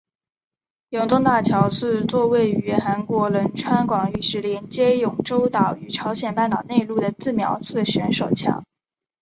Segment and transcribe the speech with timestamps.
[0.89, 8.63] 永宗大桥是座位于韩国仁川广域市连接永宗岛于朝鲜半岛内陆的自锚式悬索桥。